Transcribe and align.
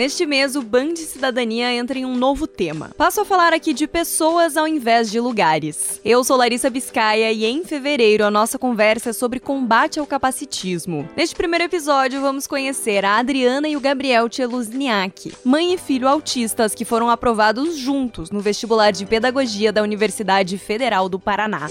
Neste 0.00 0.24
mês, 0.24 0.56
o 0.56 0.62
Band 0.62 0.96
Cidadania 0.96 1.74
entra 1.74 1.98
em 1.98 2.06
um 2.06 2.16
novo 2.16 2.46
tema. 2.46 2.90
Passo 2.96 3.20
a 3.20 3.24
falar 3.26 3.52
aqui 3.52 3.74
de 3.74 3.86
pessoas 3.86 4.56
ao 4.56 4.66
invés 4.66 5.10
de 5.10 5.20
lugares. 5.20 6.00
Eu 6.02 6.24
sou 6.24 6.38
Larissa 6.38 6.70
Biscaia 6.70 7.30
e 7.30 7.44
em 7.44 7.62
fevereiro 7.64 8.24
a 8.24 8.30
nossa 8.30 8.58
conversa 8.58 9.10
é 9.10 9.12
sobre 9.12 9.38
combate 9.38 10.00
ao 10.00 10.06
capacitismo. 10.06 11.06
Neste 11.14 11.36
primeiro 11.36 11.66
episódio, 11.66 12.18
vamos 12.22 12.46
conhecer 12.46 13.04
a 13.04 13.18
Adriana 13.18 13.68
e 13.68 13.76
o 13.76 13.80
Gabriel 13.80 14.26
Tcheluzniak, 14.26 15.34
mãe 15.44 15.74
e 15.74 15.76
filho 15.76 16.08
autistas 16.08 16.74
que 16.74 16.86
foram 16.86 17.10
aprovados 17.10 17.76
juntos 17.76 18.30
no 18.30 18.40
vestibular 18.40 18.92
de 18.92 19.04
pedagogia 19.04 19.70
da 19.70 19.82
Universidade 19.82 20.56
Federal 20.56 21.10
do 21.10 21.20
Paraná. 21.20 21.66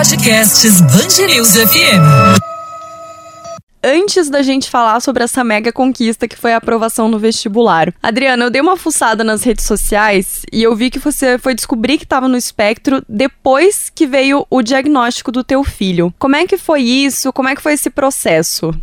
Podcasts 0.00 0.80
Bangerils 0.80 1.58
FM. 1.58 2.40
Antes 3.84 4.30
da 4.30 4.40
gente 4.40 4.70
falar 4.70 4.98
sobre 5.00 5.22
essa 5.22 5.44
mega 5.44 5.70
conquista 5.70 6.26
que 6.26 6.38
foi 6.38 6.54
a 6.54 6.56
aprovação 6.56 7.06
no 7.06 7.18
vestibular. 7.18 7.92
Adriana, 8.02 8.46
eu 8.46 8.50
dei 8.50 8.62
uma 8.62 8.78
fuçada 8.78 9.22
nas 9.22 9.44
redes 9.44 9.66
sociais 9.66 10.42
e 10.50 10.62
eu 10.62 10.74
vi 10.74 10.88
que 10.88 10.98
você 10.98 11.36
foi 11.36 11.54
descobrir 11.54 11.98
que 11.98 12.04
estava 12.04 12.28
no 12.28 12.36
espectro 12.38 13.04
depois 13.06 13.90
que 13.90 14.06
veio 14.06 14.46
o 14.48 14.62
diagnóstico 14.62 15.30
do 15.30 15.44
teu 15.44 15.62
filho. 15.62 16.14
Como 16.18 16.34
é 16.34 16.46
que 16.46 16.56
foi 16.56 16.80
isso? 16.80 17.30
Como 17.30 17.50
é 17.50 17.54
que 17.54 17.60
foi 17.60 17.74
esse 17.74 17.90
processo? 17.90 18.74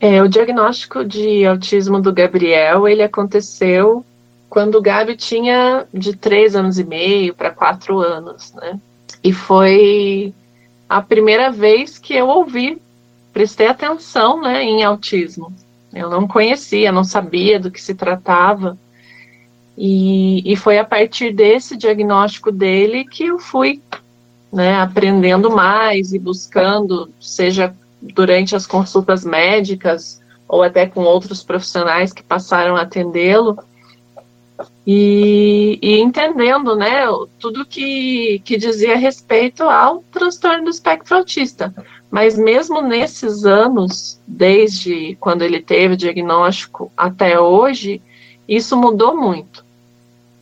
É, 0.00 0.22
o 0.22 0.28
diagnóstico 0.28 1.04
de 1.04 1.44
autismo 1.44 2.00
do 2.00 2.14
Gabriel, 2.14 2.88
ele 2.88 3.02
aconteceu 3.02 4.02
quando 4.48 4.76
o 4.76 4.82
Gabi 4.82 5.16
tinha 5.16 5.86
de 5.92 6.16
três 6.16 6.56
anos 6.56 6.78
e 6.78 6.84
meio 6.84 7.34
para 7.34 7.50
quatro 7.50 8.00
anos, 8.00 8.54
né? 8.54 8.80
E 9.22 9.34
foi 9.34 10.32
a 10.88 11.02
primeira 11.02 11.50
vez 11.50 11.98
que 11.98 12.14
eu 12.14 12.28
ouvi, 12.28 12.80
prestei 13.32 13.66
atenção 13.66 14.40
né, 14.40 14.62
em 14.62 14.82
autismo. 14.82 15.52
Eu 15.92 16.10
não 16.10 16.26
conhecia, 16.26 16.92
não 16.92 17.04
sabia 17.04 17.58
do 17.58 17.70
que 17.70 17.80
se 17.80 17.94
tratava. 17.94 18.78
E, 19.76 20.42
e 20.50 20.56
foi 20.56 20.78
a 20.78 20.84
partir 20.84 21.32
desse 21.32 21.76
diagnóstico 21.76 22.50
dele 22.50 23.04
que 23.04 23.24
eu 23.24 23.38
fui 23.38 23.82
né, 24.52 24.80
aprendendo 24.80 25.50
mais 25.50 26.12
e 26.12 26.18
buscando, 26.18 27.10
seja 27.20 27.74
durante 28.00 28.54
as 28.54 28.66
consultas 28.66 29.24
médicas 29.24 30.22
ou 30.48 30.62
até 30.62 30.86
com 30.86 31.02
outros 31.02 31.42
profissionais 31.42 32.12
que 32.12 32.22
passaram 32.22 32.76
a 32.76 32.82
atendê-lo, 32.82 33.58
e, 34.86 35.78
e, 35.82 35.98
entendendo 35.98 36.76
né, 36.76 37.06
tudo 37.40 37.66
que, 37.66 38.40
que 38.44 38.56
dizia 38.56 38.96
respeito 38.96 39.64
ao 39.64 40.04
transtorno 40.12 40.64
do 40.64 40.70
espectro 40.70 41.16
autista. 41.16 41.74
Mas 42.08 42.38
mesmo 42.38 42.80
nesses 42.80 43.44
anos, 43.44 44.20
desde 44.26 45.16
quando 45.18 45.42
ele 45.42 45.60
teve 45.60 45.94
o 45.94 45.96
diagnóstico 45.96 46.92
até 46.96 47.40
hoje, 47.40 48.00
isso 48.48 48.76
mudou 48.76 49.16
muito. 49.16 49.64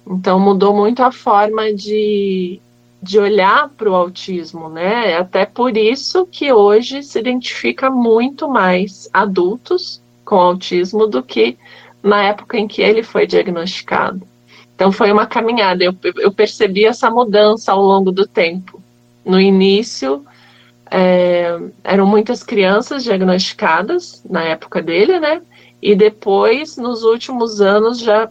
Então 0.06 0.39
mudou 0.39 0.75
muito 0.75 1.03
a 1.03 1.11
forma 1.11 1.72
de, 1.72 2.61
de 3.03 3.19
olhar 3.19 3.70
para 3.70 3.91
o 3.91 3.95
autismo, 3.95 4.69
né? 4.69 5.17
Até 5.17 5.47
por 5.47 5.75
isso 5.75 6.27
que 6.31 6.53
hoje 6.53 7.03
se 7.03 7.19
identifica 7.19 7.89
muito 7.89 8.47
mais 8.47 9.09
adultos 9.11 10.03
com 10.22 10.37
autismo 10.37 11.06
do 11.06 11.22
que 11.22 11.56
na 12.03 12.25
época 12.25 12.59
em 12.59 12.69
que 12.69 12.83
ele 12.83 13.03
foi 13.03 13.27
diagnosticado. 13.27 14.33
Então 14.75 14.91
foi 14.91 15.12
uma 15.12 15.27
caminhada. 15.27 15.84
Eu, 15.84 15.94
eu 16.17 16.33
percebi 16.33 16.84
essa 16.84 17.11
mudança 17.11 17.72
ao 17.72 17.83
longo 17.83 18.11
do 18.11 18.27
tempo. 18.27 18.83
No 19.25 19.41
início 19.41 20.25
é, 20.91 21.58
eram 21.83 22.06
muitas 22.06 22.42
crianças 22.42 23.03
diagnosticadas 23.05 24.22
na 24.28 24.43
época 24.43 24.82
dele, 24.82 25.19
né? 25.19 25.41
E 25.81 25.94
depois, 25.94 26.76
nos 26.76 27.03
últimos 27.03 27.60
anos, 27.60 27.98
já 28.00 28.28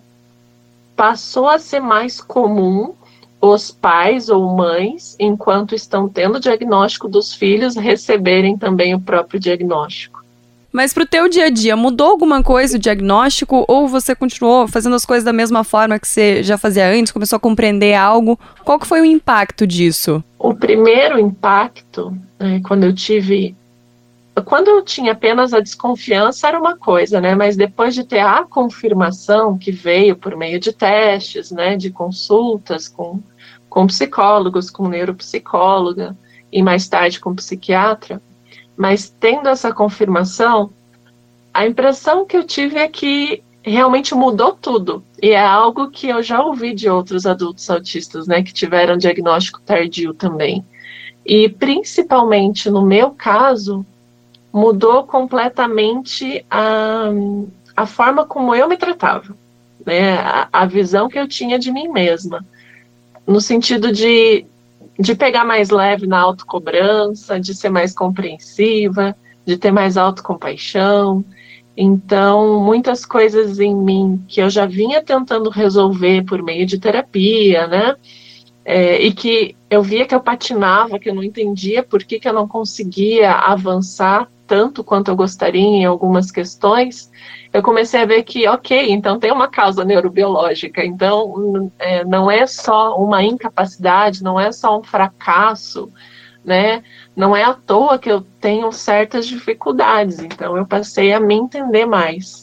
passou 0.96 1.48
a 1.50 1.60
ser 1.60 1.80
mais 1.80 2.22
comum 2.22 2.94
os 3.42 3.72
pais 3.72 4.30
ou 4.30 4.56
mães, 4.56 5.18
enquanto 5.20 5.76
estão 5.76 6.08
tendo 6.08 6.38
o 6.38 6.40
diagnóstico 6.40 7.10
dos 7.10 7.34
filhos, 7.34 7.76
receberem 7.76 8.58
também 8.58 8.96
o 8.96 9.02
próprio 9.02 9.40
diagnóstico. 9.40 10.23
Mas 10.74 10.92
pro 10.92 11.06
teu 11.06 11.30
dia 11.30 11.46
a 11.46 11.50
dia, 11.52 11.78
mudou 11.78 12.10
alguma 12.10 12.42
coisa 12.42 12.78
o 12.78 12.80
diagnóstico 12.80 13.64
ou 13.68 13.88
você 13.88 14.16
continuou 14.16 14.68
fazendo 14.68 14.96
as 14.96 15.06
coisas 15.06 15.24
da 15.24 15.32
mesma 15.32 15.64
forma 15.64 16.00
que 16.00 16.08
você 16.08 16.42
já 16.42 16.58
fazia 16.58 16.90
antes, 16.90 17.12
começou 17.12 17.38
a 17.38 17.40
compreender 17.40 17.94
algo? 17.94 18.40
Qual 18.66 18.80
que 18.80 18.88
foi 18.88 19.00
o 19.00 19.06
impacto 19.06 19.68
disso? 19.68 20.24
O 20.40 20.56
primeiro 20.56 21.20
impacto, 21.20 22.18
né, 22.40 22.60
quando 22.66 22.86
eu 22.86 22.94
tive 22.94 23.56
quando 24.46 24.68
eu 24.68 24.82
tinha 24.82 25.12
apenas 25.12 25.54
a 25.54 25.60
desconfiança 25.60 26.48
era 26.48 26.60
uma 26.60 26.76
coisa, 26.76 27.22
né? 27.22 27.36
Mas 27.36 27.56
depois 27.56 27.94
de 27.94 28.04
ter 28.04 28.22
a 28.22 28.44
confirmação 28.44 29.56
que 29.56 29.72
veio 29.72 30.16
por 30.16 30.36
meio 30.36 30.60
de 30.60 30.74
testes, 30.74 31.52
né? 31.52 31.78
De 31.78 31.92
consultas 31.92 32.88
com, 32.88 33.20
com 33.70 33.86
psicólogos, 33.86 34.72
com 34.72 34.88
neuropsicóloga 34.88 36.18
e 36.52 36.64
mais 36.64 36.88
tarde 36.88 37.20
com 37.20 37.36
psiquiatra, 37.36 38.20
mas 38.76 39.10
tendo 39.20 39.50
essa 39.50 39.74
confirmação, 39.74 40.72
a 41.54 41.68
impressão 41.68 42.26
que 42.26 42.36
eu 42.36 42.44
tive 42.44 42.78
é 42.78 42.88
que 42.88 43.44
realmente 43.62 44.14
mudou 44.14 44.54
tudo. 44.54 45.04
E 45.22 45.30
é 45.30 45.40
algo 45.40 45.90
que 45.90 46.08
eu 46.08 46.22
já 46.22 46.44
ouvi 46.44 46.74
de 46.74 46.90
outros 46.90 47.26
adultos 47.26 47.70
autistas, 47.70 48.28
né, 48.28 48.44
que 48.44 48.54
tiveram 48.54 48.98
diagnóstico 48.98 49.62
tardio 49.62 50.14
também. 50.14 50.66
E 51.26 51.48
principalmente 51.48 52.70
no 52.70 52.82
meu 52.82 53.12
caso, 53.12 53.86
mudou 54.52 55.04
completamente 55.04 56.46
a, 56.52 57.10
a 57.76 57.86
forma 57.86 58.26
como 58.26 58.54
eu 58.54 58.68
me 58.68 58.78
tratava, 58.78 59.36
né, 59.86 60.16
a, 60.16 60.50
a 60.52 60.66
visão 60.66 61.08
que 61.08 61.18
eu 61.18 61.28
tinha 61.28 61.58
de 61.58 61.72
mim 61.72 61.88
mesma. 61.88 62.46
No 63.26 63.40
sentido 63.40 63.92
de 63.92 64.46
de 65.00 65.16
pegar 65.16 65.44
mais 65.46 65.70
leve 65.70 66.06
na 66.08 66.20
autocobrança, 66.20 67.40
de 67.40 67.54
ser 67.54 67.70
mais 67.70 67.94
compreensiva, 67.94 69.16
de 69.46 69.58
ter 69.58 69.72
mais 69.72 69.98
autocompaixão. 69.98 71.24
Então, 71.76 72.60
muitas 72.64 73.06
coisas 73.06 73.60
em 73.60 73.76
mim 73.76 74.24
que 74.28 74.42
eu 74.42 74.50
já 74.50 74.66
vinha 74.66 75.02
tentando 75.02 75.50
resolver 75.50 76.24
por 76.24 76.42
meio 76.44 76.66
de 76.66 76.80
terapia, 76.80 77.68
né? 77.68 77.96
É, 78.66 79.02
e 79.02 79.12
que 79.12 79.58
eu 79.70 79.82
via 79.82 80.06
que 80.06 80.16
eu 80.16 80.22
patinava, 80.22 80.98
que 80.98 81.10
eu 81.10 81.16
não 81.16 81.24
entendia 81.24 81.84
por 81.84 82.04
que, 82.04 82.20
que 82.20 82.30
eu 82.30 82.34
não 82.34 82.48
conseguia 82.48 83.32
avançar 83.32 84.30
tanto 84.48 84.84
quanto 84.84 85.10
eu 85.10 85.16
gostaria 85.16 85.62
em 85.62 85.86
algumas 85.86 86.32
questões, 86.32 87.12
eu 87.52 87.62
comecei 87.62 88.02
a 88.02 88.06
ver 88.06 88.24
que, 88.24 88.48
ok, 88.48 88.92
então 88.92 89.20
tem 89.20 89.32
uma 89.32 89.48
causa 89.48 89.86
neurobiológica, 89.86 90.84
então 90.84 91.72
é, 91.80 92.04
não 92.04 92.30
é 92.30 92.46
só 92.48 92.98
uma 92.98 93.24
incapacidade, 93.24 94.24
não 94.24 94.40
é 94.40 94.52
só 94.52 94.80
um 94.80 94.84
fracasso, 94.84 95.92
né? 96.44 96.84
Não 97.16 97.36
é 97.36 97.44
à 97.44 97.54
toa 97.54 97.98
que 98.00 98.12
eu 98.12 98.22
tenho 98.42 98.72
certas 98.72 99.28
dificuldades, 99.28 100.20
então 100.20 100.58
eu 100.58 100.66
passei 100.66 101.14
a 101.14 101.20
me 101.20 101.36
entender 101.36 101.86
mais. 101.86 102.43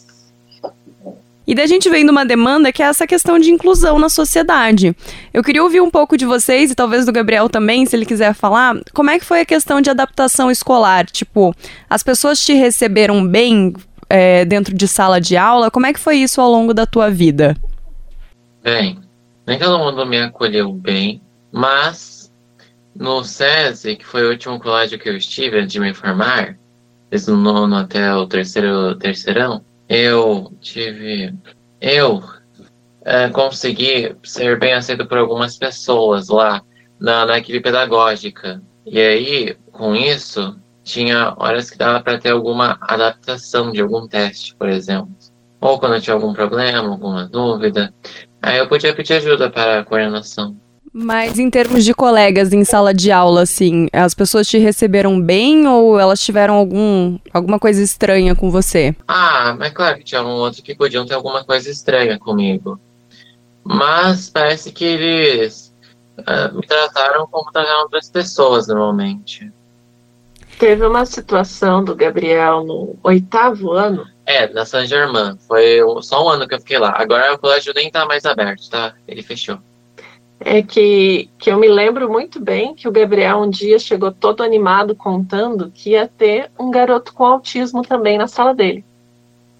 E 1.50 1.54
da 1.54 1.66
gente 1.66 1.90
vem 1.90 2.08
uma 2.08 2.24
demanda 2.24 2.72
que 2.72 2.82
é 2.82 2.86
essa 2.86 3.06
questão 3.06 3.38
de 3.38 3.50
inclusão 3.50 3.98
na 3.98 4.08
sociedade. 4.08 4.96
Eu 5.34 5.42
queria 5.42 5.62
ouvir 5.62 5.80
um 5.80 5.90
pouco 5.90 6.16
de 6.16 6.24
vocês 6.24 6.70
e 6.70 6.74
talvez 6.74 7.04
do 7.04 7.12
Gabriel 7.12 7.48
também, 7.48 7.84
se 7.84 7.96
ele 7.96 8.06
quiser 8.06 8.32
falar, 8.34 8.76
como 8.94 9.10
é 9.10 9.18
que 9.18 9.24
foi 9.24 9.40
a 9.40 9.44
questão 9.44 9.80
de 9.80 9.90
adaptação 9.90 10.50
escolar? 10.50 11.06
Tipo, 11.06 11.54
as 11.88 12.02
pessoas 12.02 12.42
te 12.42 12.54
receberam 12.54 13.26
bem? 13.26 13.74
é, 14.10 14.44
dentro 14.44 14.74
de 14.74 14.88
sala 14.88 15.20
de 15.20 15.36
aula. 15.36 15.70
Como 15.70 15.86
é 15.86 15.92
que 15.92 16.00
foi 16.00 16.16
isso 16.16 16.40
ao 16.40 16.50
longo 16.50 16.74
da 16.74 16.84
tua 16.84 17.08
vida? 17.08 17.56
Bem, 18.62 18.98
nem 19.46 19.58
todo 19.58 19.78
mundo 19.78 20.04
me 20.04 20.20
acolheu 20.20 20.72
bem, 20.72 21.22
mas 21.52 22.30
no 22.94 23.22
SESI, 23.22 23.96
que 23.96 24.04
foi 24.04 24.26
o 24.26 24.30
último 24.30 24.58
colégio 24.58 24.98
que 24.98 25.08
eu 25.08 25.16
estive 25.16 25.60
antes 25.60 25.72
de 25.72 25.80
me 25.80 25.94
formar, 25.94 26.58
desde 27.08 27.30
o 27.30 27.36
nono 27.36 27.76
até 27.76 28.12
o 28.12 28.26
terceiro 28.26 28.96
terceirão, 28.96 29.64
eu 29.90 30.52
tive. 30.60 31.34
Eu 31.80 32.22
é, 33.04 33.28
consegui 33.30 34.16
ser 34.22 34.56
bem 34.56 34.72
aceito 34.72 35.04
por 35.04 35.18
algumas 35.18 35.58
pessoas 35.58 36.28
lá 36.28 36.62
na, 36.98 37.26
na 37.26 37.38
equipe 37.38 37.60
pedagógica. 37.60 38.62
E 38.86 39.00
aí, 39.00 39.56
com 39.72 39.96
isso, 39.96 40.56
tinha 40.84 41.34
horas 41.36 41.68
que 41.68 41.76
dava 41.76 42.00
para 42.00 42.18
ter 42.18 42.30
alguma 42.30 42.78
adaptação 42.80 43.72
de 43.72 43.80
algum 43.80 44.06
teste, 44.06 44.54
por 44.54 44.68
exemplo. 44.68 45.10
Ou 45.60 45.78
quando 45.78 45.96
eu 45.96 46.00
tinha 46.00 46.14
algum 46.14 46.32
problema, 46.32 46.88
alguma 46.88 47.26
dúvida, 47.26 47.92
aí 48.40 48.58
eu 48.58 48.68
podia 48.68 48.94
pedir 48.94 49.14
ajuda 49.14 49.50
para 49.50 49.80
a 49.80 49.84
coordenação. 49.84 50.56
Mas 50.92 51.38
em 51.38 51.48
termos 51.48 51.84
de 51.84 51.94
colegas 51.94 52.52
em 52.52 52.64
sala 52.64 52.92
de 52.92 53.12
aula, 53.12 53.42
assim, 53.42 53.86
as 53.92 54.12
pessoas 54.12 54.48
te 54.48 54.58
receberam 54.58 55.20
bem 55.20 55.66
ou 55.68 55.98
elas 55.98 56.20
tiveram 56.20 56.54
algum, 56.54 57.16
alguma 57.32 57.60
coisa 57.60 57.80
estranha 57.80 58.34
com 58.34 58.50
você? 58.50 58.94
Ah, 59.06 59.54
mas 59.56 59.72
claro 59.72 59.98
que 59.98 60.04
tinha 60.04 60.22
um 60.22 60.26
outro 60.26 60.62
que 60.62 60.74
podiam 60.74 61.06
ter 61.06 61.14
alguma 61.14 61.44
coisa 61.44 61.70
estranha 61.70 62.18
comigo. 62.18 62.78
Mas 63.62 64.28
parece 64.28 64.72
que 64.72 64.84
eles 64.84 65.72
uh, 66.18 66.54
me 66.56 66.66
trataram 66.66 67.26
como 67.28 67.52
trataram 67.52 67.82
outras 67.82 68.10
pessoas 68.10 68.66
normalmente. 68.66 69.50
Teve 70.58 70.84
uma 70.84 71.06
situação 71.06 71.84
do 71.84 71.94
Gabriel 71.94 72.64
no 72.64 72.96
oitavo 73.04 73.70
ano. 73.72 74.06
É, 74.26 74.48
na 74.52 74.66
San 74.66 74.86
Germain. 74.86 75.38
Foi 75.46 75.78
só 76.02 76.24
um 76.24 76.28
ano 76.28 76.46
que 76.46 76.54
eu 76.54 76.58
fiquei 76.58 76.78
lá. 76.78 76.94
Agora 76.96 77.32
o 77.32 77.38
colégio 77.38 77.72
nem 77.74 77.90
tá 77.90 78.04
mais 78.06 78.24
aberto, 78.26 78.68
tá? 78.68 78.92
Ele 79.06 79.22
fechou. 79.22 79.58
É 80.42 80.62
que, 80.62 81.28
que 81.38 81.50
eu 81.50 81.58
me 81.58 81.68
lembro 81.68 82.10
muito 82.10 82.40
bem 82.40 82.74
que 82.74 82.88
o 82.88 82.92
Gabriel 82.92 83.40
um 83.40 83.50
dia 83.50 83.78
chegou 83.78 84.10
todo 84.10 84.42
animado 84.42 84.94
contando 84.94 85.70
que 85.70 85.90
ia 85.90 86.08
ter 86.08 86.50
um 86.58 86.70
garoto 86.70 87.12
com 87.12 87.26
autismo 87.26 87.82
também 87.82 88.16
na 88.16 88.26
sala 88.26 88.54
dele. 88.54 88.82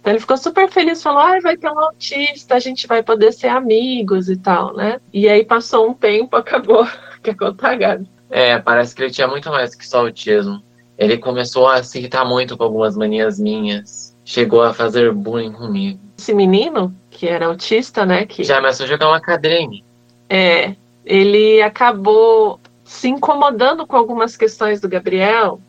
Então 0.00 0.12
ele 0.12 0.20
ficou 0.20 0.38
super 0.38 0.70
feliz, 0.70 1.02
falou: 1.02 1.20
ah, 1.20 1.38
vai 1.40 1.56
ter 1.56 1.70
um 1.70 1.78
autista, 1.78 2.54
a 2.54 2.58
gente 2.58 2.86
vai 2.86 3.02
poder 3.02 3.32
ser 3.32 3.48
amigos 3.48 4.30
e 4.30 4.36
tal, 4.36 4.74
né? 4.74 4.98
E 5.12 5.28
aí 5.28 5.44
passou 5.44 5.90
um 5.90 5.94
tempo, 5.94 6.34
acabou. 6.36 6.86
Quer 7.22 7.36
contar, 7.36 7.76
Gabi? 7.76 8.08
É, 8.30 8.58
parece 8.58 8.94
que 8.94 9.02
ele 9.02 9.10
tinha 9.10 9.28
muito 9.28 9.50
mais 9.50 9.74
que 9.74 9.86
só 9.86 10.00
autismo. 10.00 10.62
Ele 10.96 11.18
começou 11.18 11.66
a 11.66 11.82
se 11.82 11.98
irritar 11.98 12.24
muito 12.24 12.56
com 12.56 12.64
algumas 12.64 12.96
manias 12.96 13.38
minhas. 13.38 14.16
Chegou 14.24 14.62
a 14.62 14.72
fazer 14.72 15.12
bullying 15.12 15.52
comigo. 15.52 15.98
Esse 16.18 16.32
menino, 16.32 16.94
que 17.10 17.26
era 17.26 17.46
autista, 17.46 18.06
né? 18.06 18.24
Que... 18.24 18.44
Já 18.44 18.56
começou 18.56 18.84
a 18.84 18.88
jogar 18.88 19.08
uma 19.08 19.20
cadeira 19.20 19.58
em 19.58 19.68
mim. 19.68 19.84
É, 20.30 20.76
ele 21.04 21.60
acabou 21.60 22.60
se 22.84 23.08
incomodando 23.08 23.86
com 23.86 23.96
algumas 23.96 24.36
questões 24.36 24.80
do 24.80 24.88
Gabriel 24.88 25.60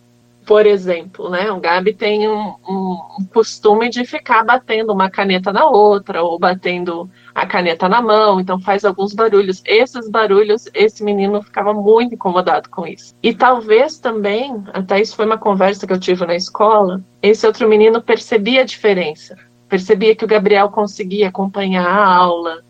por 0.46 0.66
exemplo, 0.66 1.30
né? 1.30 1.52
O 1.52 1.60
Gabi 1.60 1.94
tem 1.94 2.28
um, 2.28 2.56
um, 2.68 3.00
um, 3.20 3.26
costume 3.32 3.90
de 3.90 4.06
ficar 4.06 4.44
batendo 4.44 4.92
uma 4.92 5.10
caneta 5.10 5.54
na 5.54 5.66
outra 5.66 6.24
ou 6.24 6.40
batendo 6.40 7.10
a 7.34 7.46
caneta 7.46 7.88
na 7.88 8.02
mão, 8.02 8.40
então 8.40 8.60
faz 8.60 8.84
alguns 8.84 9.14
barulhos. 9.14 9.62
Esses 9.66 10.10
barulhos, 10.10 10.68
esse 10.74 11.04
menino 11.04 11.42
ficava 11.44 11.74
muito 11.74 12.16
incomodado 12.16 12.70
com 12.70 12.88
isso. 12.88 13.14
E 13.22 13.34
talvez 13.34 14.00
também, 14.00 14.64
até 14.74 15.00
isso 15.00 15.16
foi 15.16 15.26
uma 15.26 15.38
conversa 15.38 15.86
que 15.86 15.94
eu 15.94 16.00
tive 16.00 16.26
na 16.26 16.36
escola, 16.36 17.02
esse 17.22 17.46
outro 17.46 17.68
menino 17.70 18.02
percebia 18.02 18.62
a 18.62 18.66
diferença. 18.66 19.38
Percebia 19.70 20.16
que 20.16 20.26
o 20.26 20.28
Gabriel 20.28 20.70
conseguia 20.70 21.30
acompanhar 21.30 21.88
a 21.88 22.14
aula, 22.14 22.62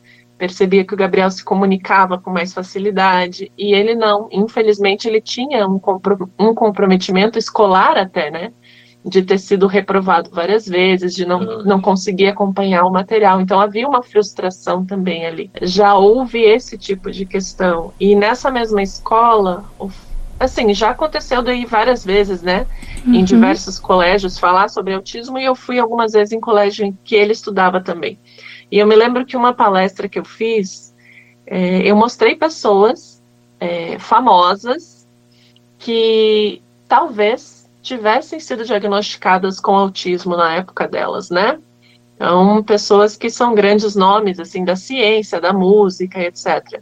percebia 0.42 0.84
que 0.84 0.96
o 0.96 0.98
Gabriel 0.98 1.30
se 1.30 1.44
comunicava 1.46 2.18
com 2.18 2.32
mais 2.32 2.52
facilidade 2.52 3.52
e 3.56 3.76
ele 3.76 3.94
não. 3.94 4.28
Infelizmente, 4.32 5.08
ele 5.08 5.22
tinha 5.22 5.68
um, 5.68 5.78
compro 5.78 6.28
um 6.40 6.56
comprometimento 6.56 7.38
escolar 7.38 7.96
até, 7.96 8.32
né? 8.32 8.52
De 9.06 9.22
ter 9.22 9.38
sido 9.38 9.68
reprovado 9.68 10.32
várias 10.32 10.66
vezes, 10.66 11.14
de 11.14 11.28
não, 11.28 11.62
não 11.64 11.80
conseguir 11.80 12.26
acompanhar 12.26 12.86
o 12.86 12.92
material. 12.92 13.40
Então, 13.40 13.60
havia 13.60 13.88
uma 13.88 14.02
frustração 14.02 14.84
também 14.84 15.28
ali. 15.28 15.52
Já 15.62 15.94
houve 15.94 16.42
esse 16.42 16.76
tipo 16.76 17.12
de 17.12 17.24
questão. 17.24 17.94
E 18.00 18.16
nessa 18.16 18.50
mesma 18.50 18.82
escola, 18.82 19.64
assim, 20.40 20.74
já 20.74 20.90
aconteceu 20.90 21.44
daí 21.44 21.66
várias 21.66 22.04
vezes, 22.04 22.42
né? 22.42 22.66
Uhum. 23.06 23.14
Em 23.14 23.24
diversos 23.24 23.78
colégios 23.78 24.40
falar 24.40 24.72
sobre 24.72 24.96
autismo 24.96 25.38
e 25.38 25.46
eu 25.46 25.54
fui 25.54 25.78
algumas 25.78 26.14
vezes 26.14 26.32
em 26.32 26.40
colégio 26.40 26.84
em 26.84 26.98
que 27.04 27.14
ele 27.14 27.32
estudava 27.32 27.80
também. 27.80 28.18
E 28.72 28.80
eu 28.80 28.88
me 28.88 28.96
lembro 28.96 29.26
que 29.26 29.36
uma 29.36 29.54
palestra 29.54 30.08
que 30.08 30.18
eu 30.18 30.26
fiz, 30.26 30.96
é, 31.46 31.82
eu 31.82 31.96
mostrei 31.96 32.36
pessoas 32.36 33.22
é, 33.60 34.00
famosas 34.00 35.06
que 35.78 36.62
talvez 36.88 37.70
tivessem 37.82 38.40
sido 38.40 38.64
diagnosticadas 38.64 39.60
com 39.60 39.76
autismo 39.76 40.38
na 40.38 40.56
época 40.56 40.88
delas, 40.88 41.30
né? 41.30 41.60
Então, 42.16 42.64
pessoas 42.64 43.18
que 43.18 43.30
são 43.30 43.56
grandes 43.56 43.96
nomes, 43.96 44.40
assim, 44.40 44.64
da 44.64 44.76
ciência, 44.76 45.42
da 45.42 45.52
música, 45.52 46.20
etc. 46.20 46.82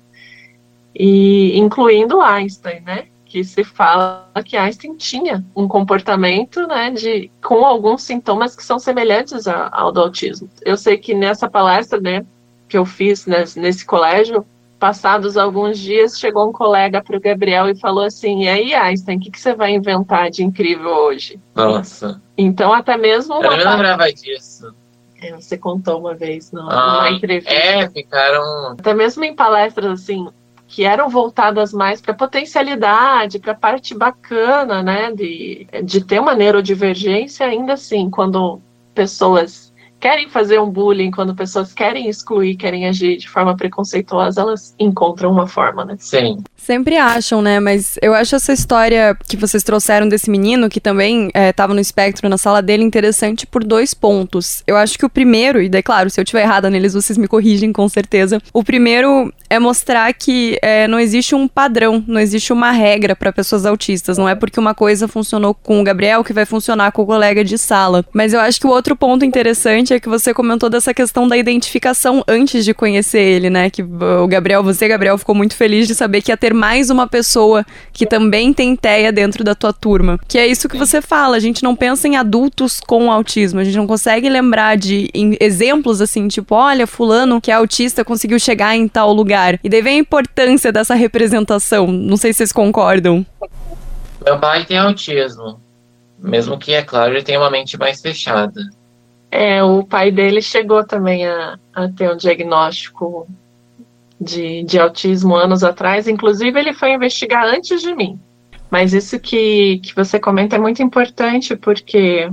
E 0.93 1.57
incluindo 1.57 2.21
Einstein, 2.21 2.81
né? 2.81 3.07
Que 3.29 3.43
se 3.43 3.63
fala 3.63 4.27
que 4.43 4.57
Einstein 4.57 4.95
tinha 4.97 5.45
um 5.55 5.67
comportamento, 5.67 6.65
né, 6.67 6.89
de 6.89 7.31
com 7.41 7.63
alguns 7.63 8.01
sintomas 8.01 8.55
que 8.55 8.65
são 8.65 8.79
semelhantes 8.79 9.47
a, 9.47 9.69
ao 9.71 9.91
do 9.91 10.01
autismo. 10.01 10.49
Eu 10.65 10.75
sei 10.75 10.97
que 10.97 11.13
nessa 11.13 11.47
palestra, 11.47 12.01
né, 12.01 12.25
que 12.67 12.75
eu 12.75 12.85
fiz 12.85 13.27
nesse, 13.27 13.59
nesse 13.59 13.85
colégio, 13.85 14.43
passados 14.79 15.37
alguns 15.37 15.77
dias, 15.77 16.17
chegou 16.17 16.49
um 16.49 16.51
colega 16.51 17.03
para 17.03 17.15
o 17.15 17.19
Gabriel 17.19 17.69
e 17.69 17.79
falou 17.79 18.03
assim: 18.03 18.43
E 18.43 18.49
aí, 18.49 18.73
Einstein, 18.73 19.17
o 19.17 19.19
que, 19.19 19.31
que, 19.31 19.39
você 19.39 19.53
vai 19.53 19.71
inventar 19.73 20.31
de 20.31 20.43
incrível 20.43 20.89
hoje? 20.89 21.39
Nossa. 21.53 22.19
Então, 22.35 22.73
até 22.73 22.97
mesmo. 22.97 23.35
Eu 23.35 23.57
não 23.57 23.71
lembrava 23.71 24.11
disso. 24.11 24.73
É, 25.21 25.33
você 25.33 25.57
contou 25.57 25.99
uma 25.99 26.15
vez 26.15 26.49
ah, 26.53 26.57
numa 26.57 27.11
entrevista. 27.11 27.53
É, 27.53 27.89
ficaram. 27.89 28.71
Até 28.71 28.93
mesmo 28.93 29.23
em 29.23 29.35
palestras 29.35 30.01
assim, 30.01 30.29
que 30.69 30.85
eram 30.85 31.09
voltadas 31.09 31.73
mais 31.73 31.99
para 31.99 32.13
potencialidade, 32.13 33.39
para 33.39 33.53
a 33.53 33.55
parte 33.55 33.97
bacana, 33.97 34.83
né, 34.83 35.11
de, 35.11 35.67
de 35.83 36.01
ter 36.01 36.19
uma 36.19 36.35
neurodivergência, 36.35 37.45
ainda 37.47 37.73
assim, 37.73 38.09
quando 38.09 38.61
pessoas 38.93 39.73
querem 39.99 40.29
fazer 40.29 40.59
um 40.59 40.69
bullying, 40.69 41.11
quando 41.11 41.35
pessoas 41.35 41.73
querem 41.73 42.07
excluir, 42.07 42.55
querem 42.55 42.87
agir 42.87 43.17
de 43.17 43.27
forma 43.27 43.55
preconceituosa, 43.55 44.41
elas 44.41 44.73
encontram 44.79 45.31
uma 45.31 45.45
forma, 45.45 45.83
né? 45.83 45.95
Sim. 45.99 46.37
Sempre 46.55 46.95
acham, 46.97 47.41
né? 47.41 47.59
Mas 47.59 47.97
eu 48.01 48.13
acho 48.13 48.35
essa 48.35 48.53
história 48.53 49.17
que 49.27 49.35
vocês 49.35 49.61
trouxeram 49.61 50.07
desse 50.07 50.29
menino, 50.29 50.69
que 50.69 50.79
também 50.79 51.29
estava 51.35 51.73
é, 51.73 51.75
no 51.75 51.81
espectro 51.81 52.29
na 52.29 52.37
sala 52.37 52.61
dele, 52.61 52.83
interessante 52.83 53.45
por 53.45 53.63
dois 53.63 53.93
pontos. 53.93 54.63
Eu 54.65 54.77
acho 54.77 54.97
que 54.97 55.05
o 55.05 55.09
primeiro, 55.09 55.61
e 55.61 55.67
daí, 55.67 55.83
claro, 55.83 56.09
se 56.09 56.19
eu 56.19 56.23
estiver 56.23 56.43
errada 56.43 56.69
neles, 56.69 56.93
vocês 56.93 57.17
me 57.17 57.27
corrigem 57.27 57.73
com 57.73 57.89
certeza. 57.89 58.41
O 58.53 58.63
primeiro 58.63 59.33
é 59.49 59.57
mostrar 59.57 60.13
que 60.13 60.57
é, 60.61 60.87
não 60.87 60.99
existe 60.99 61.33
um 61.33 61.47
padrão, 61.47 62.03
não 62.07 62.19
existe 62.19 62.53
uma 62.53 62.71
regra 62.71 63.15
para 63.15 63.31
pessoas 63.33 63.65
autistas. 63.65 64.17
Não 64.17 64.29
é 64.29 64.35
porque 64.35 64.59
uma 64.59 64.75
coisa 64.75 65.07
funcionou 65.07 65.53
com 65.53 65.81
o 65.81 65.83
Gabriel 65.83 66.23
que 66.23 66.33
vai 66.33 66.45
funcionar 66.45 66.91
com 66.91 67.01
o 67.01 67.05
colega 67.05 67.43
de 67.43 67.57
sala. 67.57 68.05
Mas 68.13 68.33
eu 68.33 68.39
acho 68.39 68.59
que 68.59 68.67
o 68.67 68.69
outro 68.69 68.95
ponto 68.95 69.25
interessante 69.25 69.93
é 69.93 69.99
que 69.99 70.07
você 70.07 70.33
comentou 70.33 70.69
dessa 70.69 70.93
questão 70.93 71.27
da 71.27 71.35
identificação 71.35 72.23
antes 72.27 72.63
de 72.63 72.73
conhecer 72.73 73.21
ele, 73.21 73.49
né? 73.49 73.69
Que 73.69 73.81
o 73.81 74.27
Gabriel, 74.27 74.63
você, 74.63 74.87
Gabriel, 74.87 75.17
ficou 75.17 75.33
muito 75.33 75.55
feliz 75.55 75.87
de 75.87 75.95
saber 75.95 76.21
que 76.21 76.31
ia 76.31 76.37
ter 76.37 76.53
mais 76.53 76.89
uma 76.89 77.07
pessoa 77.07 77.65
que 77.91 78.05
também 78.05 78.53
tem 78.53 78.75
TEA 78.75 79.11
dentro 79.11 79.43
da 79.43 79.55
tua 79.55 79.73
turma. 79.73 80.19
Que 80.27 80.37
é 80.37 80.45
isso 80.45 80.69
que 80.69 80.77
você 80.77 81.01
fala, 81.01 81.37
a 81.37 81.39
gente 81.39 81.63
não 81.63 81.75
pensa 81.75 82.07
em 82.07 82.15
adultos 82.15 82.79
com 82.79 83.11
autismo, 83.11 83.59
a 83.59 83.63
gente 83.63 83.77
não 83.77 83.87
consegue 83.87 84.29
lembrar 84.29 84.77
de 84.77 85.09
exemplos 85.39 86.01
assim, 86.01 86.27
tipo, 86.27 86.53
olha, 86.53 86.85
fulano 86.85 87.41
que 87.41 87.51
é 87.51 87.53
autista 87.55 88.05
conseguiu 88.05 88.39
chegar 88.39 88.75
em 88.75 88.87
tal 88.87 89.11
lugar. 89.13 89.38
E 89.63 89.69
daí 89.69 89.81
vem 89.81 89.97
a 89.97 90.01
importância 90.01 90.71
dessa 90.71 90.95
representação. 90.95 91.87
Não 91.87 92.17
sei 92.17 92.33
se 92.33 92.37
vocês 92.37 92.51
concordam. 92.51 93.25
Meu 94.23 94.37
pai 94.39 94.65
tem 94.65 94.77
autismo. 94.77 95.59
Mesmo 96.17 96.57
que, 96.57 96.73
é 96.73 96.81
claro, 96.81 97.13
ele 97.13 97.23
tenha 97.23 97.39
uma 97.39 97.49
mente 97.49 97.77
mais 97.77 98.01
fechada. 98.01 98.61
É, 99.31 99.63
o 99.63 99.83
pai 99.83 100.11
dele 100.11 100.41
chegou 100.41 100.83
também 100.83 101.25
a, 101.25 101.57
a 101.73 101.87
ter 101.87 102.11
um 102.11 102.17
diagnóstico 102.17 103.27
de, 104.19 104.63
de 104.63 104.79
autismo 104.79 105.35
anos 105.35 105.63
atrás. 105.63 106.07
Inclusive, 106.07 106.59
ele 106.59 106.73
foi 106.73 106.93
investigar 106.93 107.45
antes 107.45 107.81
de 107.81 107.95
mim. 107.95 108.19
Mas 108.69 108.93
isso 108.93 109.19
que, 109.19 109.79
que 109.79 109.95
você 109.95 110.19
comenta 110.19 110.55
é 110.55 110.59
muito 110.59 110.83
importante, 110.83 111.55
porque, 111.55 112.29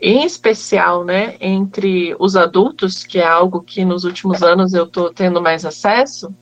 em 0.00 0.24
especial, 0.24 1.04
né, 1.04 1.36
entre 1.40 2.16
os 2.18 2.36
adultos, 2.36 3.04
que 3.04 3.18
é 3.18 3.26
algo 3.26 3.60
que 3.60 3.84
nos 3.84 4.04
últimos 4.04 4.42
anos 4.42 4.72
eu 4.72 4.84
estou 4.84 5.12
tendo 5.12 5.40
mais 5.40 5.64
acesso, 5.64 6.34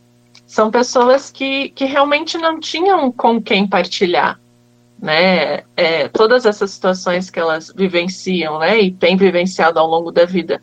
são 0.47 0.71
pessoas 0.71 1.31
que, 1.31 1.71
que 1.71 1.85
realmente 1.85 2.39
não 2.39 2.61
tinham 2.61 3.11
com 3.11 3.41
quem 3.41 3.67
partilhar 3.67 4.41
né, 5.05 5.65
é, 5.77 6.09
todas 6.09 6.47
essas 6.47 6.71
situações 6.71 7.29
que 7.29 7.39
elas 7.39 7.71
vivenciam, 7.77 8.59
né, 8.59 8.81
e 8.81 8.91
têm 8.91 9.19
vivenciado 9.19 9.79
ao 9.79 9.87
longo 9.87 10.11
da 10.11 10.25
vida. 10.25 10.63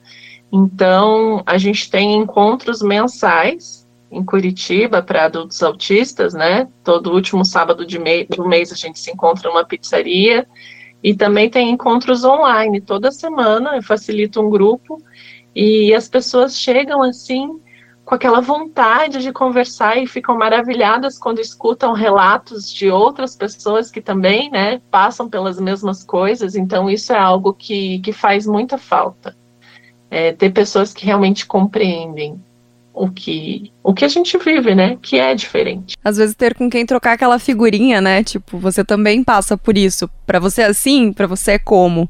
Então, 0.51 1.43
a 1.45 1.59
gente 1.59 1.89
tem 1.89 2.15
encontros 2.15 2.81
mensais 2.81 3.87
em 4.11 4.25
Curitiba 4.25 5.01
para 5.01 5.25
adultos 5.25 5.61
autistas, 5.63 6.33
né? 6.33 6.67
Todo 6.83 7.13
último 7.13 7.45
sábado 7.45 7.85
de 7.85 7.97
mei 7.97 8.25
do 8.25 8.45
mês 8.45 8.71
a 8.71 8.75
gente 8.75 8.99
se 8.99 9.11
encontra 9.11 9.47
numa 9.47 9.63
pizzaria 9.63 10.45
e 11.01 11.15
também 11.15 11.49
tem 11.49 11.69
encontros 11.69 12.25
online 12.25 12.81
toda 12.81 13.11
semana. 13.11 13.77
Eu 13.77 13.83
facilito 13.83 14.41
um 14.41 14.49
grupo 14.49 15.01
e 15.55 15.93
as 15.93 16.09
pessoas 16.09 16.59
chegam 16.59 17.01
assim 17.01 17.60
com 18.11 18.15
aquela 18.15 18.41
vontade 18.41 19.19
de 19.19 19.31
conversar 19.31 19.97
e 19.97 20.05
ficam 20.05 20.37
maravilhadas 20.37 21.17
quando 21.17 21.39
escutam 21.39 21.93
relatos 21.93 22.69
de 22.69 22.89
outras 22.89 23.37
pessoas 23.37 23.89
que 23.89 24.01
também, 24.01 24.51
né, 24.51 24.81
passam 24.91 25.29
pelas 25.29 25.57
mesmas 25.61 26.03
coisas. 26.03 26.53
Então, 26.53 26.89
isso 26.89 27.13
é 27.13 27.17
algo 27.17 27.53
que, 27.53 27.99
que 27.99 28.11
faz 28.11 28.45
muita 28.45 28.77
falta. 28.77 29.33
É, 30.09 30.33
ter 30.33 30.49
pessoas 30.49 30.93
que 30.93 31.05
realmente 31.05 31.45
compreendem 31.45 32.37
o 32.93 33.09
que, 33.09 33.71
o 33.81 33.93
que 33.93 34.03
a 34.03 34.09
gente 34.09 34.37
vive, 34.37 34.75
né? 34.75 34.97
Que 35.01 35.17
é 35.17 35.33
diferente. 35.33 35.95
Às 36.03 36.17
vezes 36.17 36.35
ter 36.35 36.53
com 36.53 36.69
quem 36.69 36.85
trocar 36.85 37.13
aquela 37.13 37.39
figurinha, 37.39 38.01
né? 38.01 38.25
Tipo, 38.25 38.57
você 38.57 38.83
também 38.83 39.23
passa 39.23 39.57
por 39.57 39.77
isso. 39.77 40.09
Para 40.27 40.37
você 40.37 40.63
é 40.63 40.65
assim, 40.65 41.13
para 41.13 41.27
você 41.27 41.51
é 41.51 41.59
como. 41.59 42.09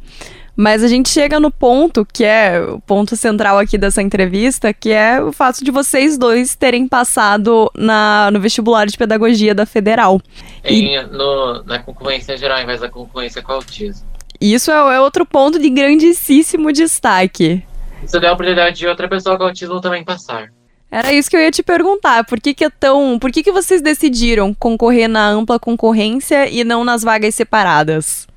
Mas 0.56 0.84
a 0.84 0.88
gente 0.88 1.10
chega 1.10 1.40
no 1.40 1.50
ponto 1.50 2.06
que 2.06 2.24
é 2.24 2.62
o 2.62 2.80
ponto 2.80 3.16
central 3.16 3.58
aqui 3.58 3.78
dessa 3.78 4.02
entrevista, 4.02 4.74
que 4.74 4.92
é 4.92 5.22
o 5.22 5.32
fato 5.32 5.64
de 5.64 5.72
vocês 5.72 6.18
dois 6.18 6.56
terem 6.56 6.88
passado 6.88 7.72
na, 7.76 8.30
no 8.32 8.40
vestibular 8.40 8.86
de 8.86 8.98
pedagogia 8.98 9.56
da 9.56 9.66
Federal. 9.66 10.22
Em, 10.64 10.96
e... 10.96 11.04
no, 11.04 11.64
na 11.64 11.80
concorrência 11.80 12.38
geral, 12.38 12.58
ao 12.58 12.64
invés 12.64 12.82
da 12.82 12.90
concorrência 12.90 13.42
com 13.42 13.54
autismo. 13.54 14.06
Isso 14.40 14.72
é, 14.72 14.96
é 14.96 15.00
outro 15.00 15.26
ponto 15.26 15.58
de 15.60 15.70
grandíssimo 15.70 16.72
destaque. 16.74 17.64
Isso 18.04 18.20
deu 18.20 18.30
a 18.30 18.34
oportunidade 18.34 18.78
de 18.78 18.88
outra 18.88 19.08
pessoa 19.08 19.38
com 19.38 19.44
autismo 19.44 19.80
também 19.80 20.04
passar. 20.04 20.50
Era 20.92 21.14
isso 21.14 21.30
que 21.30 21.38
eu 21.38 21.42
ia 21.42 21.52
te 21.52 21.64
perguntar. 21.64 22.26
Por 22.26 22.42
que, 22.42 22.54
que 22.54 22.66
é 22.66 22.70
tão. 22.70 23.18
Por 23.18 23.32
que, 23.32 23.42
que 23.42 23.52
vocês 23.52 23.82
decidiram 23.82 24.54
concorrer 24.54 25.08
na 25.08 25.26
ampla 25.30 25.58
concorrência 25.58 26.50
e 26.50 26.66
não 26.66 26.84
nas 26.84 27.02
vagas 27.02 27.34
separadas? 27.34 28.28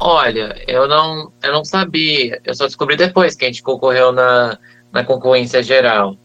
Olha, 0.00 0.62
eu 0.66 0.88
não, 0.88 1.32
eu 1.42 1.52
não 1.52 1.64
sabia. 1.64 2.40
Eu 2.44 2.54
só 2.54 2.66
descobri 2.66 2.96
depois 2.96 3.34
que 3.34 3.44
a 3.44 3.48
gente 3.48 3.62
concorreu 3.62 4.12
na, 4.12 4.58
na 4.92 5.04
concorrência 5.04 5.62
geral. 5.62 6.16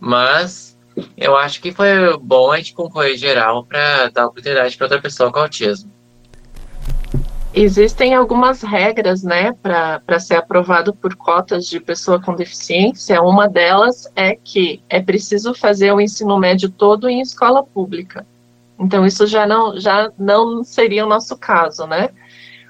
Mas 0.00 0.78
eu 1.16 1.36
acho 1.36 1.60
que 1.60 1.72
foi 1.72 2.16
bom 2.20 2.50
a 2.50 2.56
gente 2.56 2.74
concorrer 2.74 3.16
geral 3.16 3.64
para 3.64 4.08
dar 4.08 4.26
oportunidade 4.26 4.76
para 4.76 4.86
outra 4.86 5.00
pessoa 5.00 5.32
com 5.32 5.38
autismo. 5.38 5.90
Existem 7.54 8.14
algumas 8.14 8.62
regras, 8.62 9.22
né, 9.22 9.52
para 9.62 10.18
ser 10.18 10.36
aprovado 10.36 10.94
por 10.94 11.14
cotas 11.14 11.66
de 11.66 11.78
pessoa 11.78 12.20
com 12.20 12.34
deficiência. 12.34 13.20
Uma 13.20 13.46
delas 13.46 14.10
é 14.16 14.34
que 14.34 14.82
é 14.88 15.00
preciso 15.00 15.52
fazer 15.52 15.92
o 15.92 16.00
ensino 16.00 16.38
médio 16.38 16.70
todo 16.70 17.10
em 17.10 17.20
escola 17.20 17.62
pública. 17.62 18.26
Então, 18.78 19.06
isso 19.06 19.26
já 19.26 19.46
não, 19.46 19.78
já 19.78 20.10
não 20.18 20.64
seria 20.64 21.04
o 21.04 21.08
nosso 21.08 21.36
caso, 21.36 21.86
né? 21.86 22.08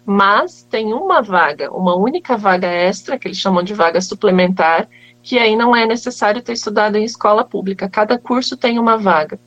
Mas 0.04 0.64
tem 0.64 0.92
uma 0.92 1.23
vaga, 1.23 1.73
uma 1.73 1.94
única 1.94 2.37
vaga 2.37 2.66
extra, 2.66 3.18
que 3.18 3.28
eles 3.28 3.38
chamam 3.38 3.62
de 3.62 3.73
vaga 3.73 4.00
suplementar, 4.00 4.88
que 5.23 5.38
aí 5.38 5.54
não 5.54 5.75
é 5.75 5.87
necessário 5.87 6.42
ter 6.42 6.54
estudado 6.54 6.97
em 6.97 7.04
escola 7.04 7.44
pública. 7.44 7.88
Cada 7.88 8.18
curso 8.18 8.56
tem 8.56 8.78
uma 8.78 8.99
vaga. 8.99 9.38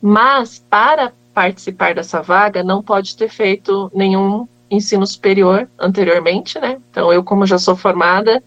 Mas, 0.00 0.64
para 0.70 1.12
participar 1.34 1.94
dessa 1.94 2.22
vaga, 2.22 2.62
não 2.62 2.82
pode 2.82 3.16
ter 3.16 3.28
feito 3.28 3.90
nenhum 3.94 4.46
ensino 4.70 5.06
superior 5.06 5.68
anteriormente, 5.78 6.58
né? 6.60 6.78
Então, 6.90 7.12
eu, 7.12 7.22
como 7.22 7.46
já 7.46 7.58
sou 7.58 7.76
formada 7.76 8.42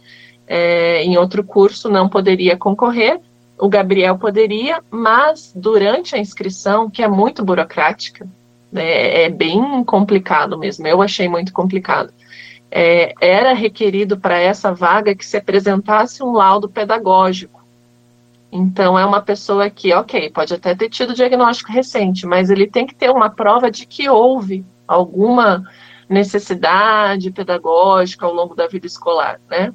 é, 0.48 1.04
em 1.04 1.18
outro 1.18 1.44
curso, 1.44 1.90
não 1.90 2.08
poderia 2.08 2.58
concorrer. 2.58 3.20
O 3.58 3.70
Gabriel 3.70 4.18
poderia, 4.18 4.84
mas 4.90 5.54
durante 5.56 6.16
a 6.16 6.20
inscrição, 6.20 6.90
que 6.90 7.04
é 7.04 7.08
muito 7.08 7.44
burocrática, 7.44 8.28
né, 8.76 9.24
é 9.24 9.30
bem 9.30 9.84
complicado 9.84 10.58
mesmo, 10.58 10.86
eu 10.86 11.02
achei 11.02 11.28
muito 11.28 11.54
complicado. 11.54 12.14
É, 12.70 13.14
era 13.22 13.54
requerido 13.54 14.20
para 14.20 14.38
essa 14.38 14.74
vaga 14.74 15.16
que 15.16 15.26
se 15.26 15.38
apresentasse 15.38 16.22
um 16.22 16.34
laudo 16.34 16.68
pedagógico. 16.68 17.64
Então, 18.52 19.00
é 19.00 19.06
uma 19.06 19.22
pessoa 19.22 19.70
que, 19.70 19.94
ok, 19.94 20.30
pode 20.30 20.54
até 20.54 20.76
ter 20.76 20.90
tido 20.90 21.14
diagnóstico 21.14 21.72
recente, 21.72 22.26
mas 22.26 22.50
ele 22.50 22.68
tem 22.68 22.86
que 22.86 22.96
ter 22.96 23.10
uma 23.10 23.30
prova 23.30 23.72
de 23.72 23.86
que 23.86 24.10
houve 24.10 24.66
alguma 24.88 25.64
necessidade 26.08 27.32
pedagógica 27.32 28.26
ao 28.26 28.34
longo 28.34 28.56
da 28.56 28.68
vida 28.68 28.86
escolar, 28.86 29.40
né? 29.50 29.74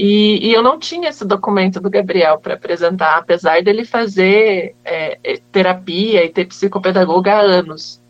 E, 0.00 0.38
e 0.46 0.54
eu 0.54 0.62
não 0.62 0.78
tinha 0.78 1.08
esse 1.08 1.24
documento 1.24 1.80
do 1.80 1.90
Gabriel 1.90 2.38
para 2.38 2.54
apresentar, 2.54 3.18
apesar 3.18 3.60
dele 3.64 3.84
fazer 3.84 4.76
é, 4.84 5.18
é, 5.24 5.40
terapia 5.50 6.24
e 6.24 6.28
ter 6.28 6.44
psicopedagoga 6.44 7.34
há 7.34 7.40
anos. 7.40 8.00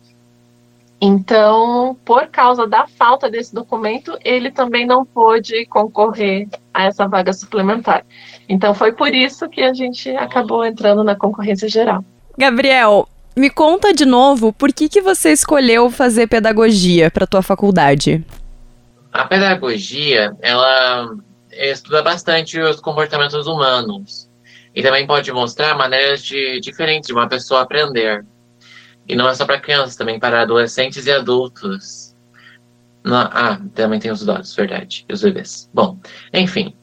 Então, 1.01 1.97
por 2.05 2.27
causa 2.27 2.67
da 2.67 2.85
falta 2.85 3.27
desse 3.27 3.55
documento, 3.55 4.15
ele 4.23 4.51
também 4.51 4.85
não 4.85 5.03
pôde 5.03 5.65
concorrer 5.65 6.47
a 6.71 6.83
essa 6.83 7.07
vaga 7.07 7.33
suplementar. 7.33 8.05
Então, 8.47 8.75
foi 8.75 8.91
por 8.91 9.11
isso 9.11 9.49
que 9.49 9.63
a 9.63 9.73
gente 9.73 10.15
acabou 10.15 10.63
entrando 10.63 11.03
na 11.03 11.15
concorrência 11.15 11.67
geral. 11.67 12.05
Gabriel, 12.37 13.09
me 13.35 13.49
conta 13.49 13.91
de 13.95 14.05
novo 14.05 14.53
por 14.53 14.71
que, 14.71 14.87
que 14.87 15.01
você 15.01 15.31
escolheu 15.31 15.89
fazer 15.89 16.27
pedagogia 16.27 17.09
para 17.09 17.25
tua 17.25 17.41
faculdade. 17.41 18.23
A 19.11 19.25
pedagogia, 19.25 20.35
ela 20.39 21.17
estuda 21.59 22.01
bastante 22.01 22.59
os 22.59 22.79
comportamentos 22.79 23.47
humanos 23.47 24.29
e 24.73 24.81
também 24.81 25.05
pode 25.05 25.31
mostrar 25.31 25.75
maneiras 25.75 26.23
de, 26.23 26.59
diferentes 26.59 27.07
de 27.07 27.13
uma 27.13 27.27
pessoa 27.27 27.61
aprender. 27.61 28.25
E 29.07 29.15
não 29.15 29.27
é 29.27 29.33
só 29.33 29.45
para 29.45 29.59
crianças, 29.59 29.95
também 29.95 30.19
para 30.19 30.41
adolescentes 30.41 31.05
e 31.05 31.11
adultos. 31.11 32.15
Não, 33.03 33.17
ah, 33.17 33.59
também 33.73 33.99
tem 33.99 34.11
os 34.11 34.21
idosos, 34.21 34.55
verdade, 34.55 35.05
e 35.09 35.13
os 35.13 35.21
bebês. 35.21 35.69
Bom, 35.73 35.97
enfim, 36.33 36.75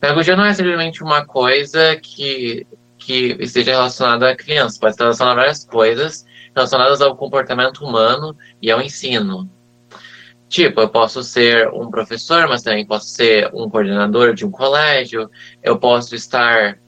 pedagogia 0.00 0.36
não 0.36 0.44
é 0.44 0.54
simplesmente 0.54 1.02
uma 1.02 1.26
coisa 1.26 1.96
que 1.96 2.66
que 3.04 3.36
esteja 3.40 3.72
relacionado 3.72 4.22
à 4.22 4.36
criança. 4.36 4.78
Pode 4.80 4.92
estar 4.92 5.04
relacionado 5.04 5.32
a 5.32 5.40
várias 5.40 5.64
coisas 5.64 6.24
relacionadas 6.54 7.00
ao 7.00 7.16
comportamento 7.16 7.84
humano 7.84 8.36
e 8.60 8.70
ao 8.70 8.80
ensino. 8.80 9.50
Tipo, 10.52 10.82
eu 10.82 10.88
posso 10.90 11.22
ser 11.22 11.70
um 11.72 11.90
professor, 11.90 12.46
mas 12.46 12.60
também 12.60 12.84
posso 12.84 13.06
ser 13.06 13.50
um 13.54 13.70
coordenador 13.70 14.34
de 14.34 14.44
um 14.44 14.50
colégio, 14.50 15.30
eu 15.62 15.78
posso 15.78 16.14
estar 16.14 16.78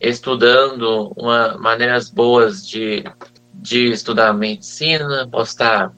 estudando 0.00 1.12
uma, 1.14 1.58
maneiras 1.58 2.08
boas 2.08 2.66
de, 2.66 3.04
de 3.52 3.90
estudar 3.90 4.32
medicina, 4.32 5.28
posso 5.30 5.50
estar 5.50 5.92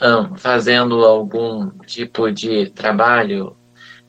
um, 0.00 0.38
fazendo 0.38 1.04
algum 1.04 1.68
tipo 1.80 2.32
de 2.32 2.70
trabalho 2.70 3.54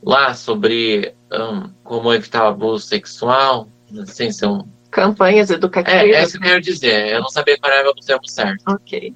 lá 0.02 0.34
sobre 0.34 1.14
um, 1.34 1.70
como 1.84 2.14
evitar 2.14 2.46
o 2.46 2.48
abuso 2.48 2.88
sexual, 2.88 3.68
sem 4.06 4.32
ser 4.32 4.46
um 4.46 4.66
campanhas 4.90 5.50
educativas. 5.50 6.02
É, 6.02 6.10
é 6.10 6.24
isso 6.24 6.32
que 6.32 6.38
eu 6.38 6.52
quero 6.52 6.62
dizer. 6.62 7.08
Eu 7.16 7.20
não 7.20 7.28
sabia 7.28 7.58
qual 7.60 7.74
era 7.74 7.90
o 7.90 7.94
termo 7.96 8.26
certo. 8.30 8.64
Ok. 8.66 9.14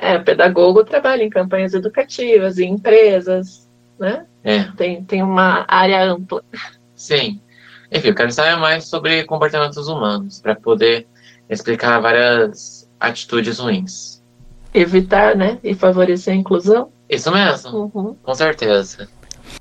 É, 0.00 0.18
pedagogo 0.18 0.84
trabalha 0.84 1.24
em 1.24 1.30
campanhas 1.30 1.74
educativas, 1.74 2.58
em 2.58 2.72
empresas, 2.72 3.68
né? 3.98 4.26
É. 4.44 4.64
Tem, 4.76 5.02
tem 5.04 5.22
uma 5.22 5.64
área 5.66 6.12
ampla. 6.12 6.42
Sim. 6.94 7.40
Enfim, 7.90 8.08
eu 8.08 8.14
quero 8.14 8.30
saber 8.30 8.56
mais 8.56 8.86
sobre 8.86 9.24
comportamentos 9.24 9.88
humanos, 9.88 10.40
para 10.40 10.54
poder 10.54 11.06
explicar 11.50 12.00
várias 12.00 12.88
atitudes 13.00 13.58
ruins. 13.58 14.22
Evitar, 14.72 15.34
né? 15.34 15.58
E 15.64 15.74
favorecer 15.74 16.32
a 16.32 16.36
inclusão. 16.36 16.90
Isso 17.08 17.32
mesmo, 17.32 17.90
uhum. 17.94 18.14
com 18.22 18.34
certeza. 18.34 19.08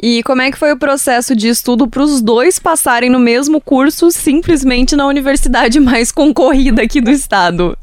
E 0.03 0.21
como 0.23 0.41
é 0.41 0.51
que 0.51 0.57
foi 0.57 0.71
o 0.73 0.77
processo 0.77 1.35
de 1.35 1.47
estudo 1.47 1.87
para 1.87 2.03
os 2.03 2.21
dois 2.21 2.59
passarem 2.59 3.09
no 3.09 3.19
mesmo 3.19 3.61
curso, 3.61 4.11
simplesmente 4.11 4.95
na 4.95 5.07
universidade 5.07 5.79
mais 5.79 6.11
concorrida 6.11 6.83
aqui 6.83 6.99
do 6.99 7.09
estado? 7.09 7.77